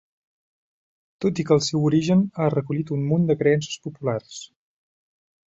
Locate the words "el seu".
1.55-1.85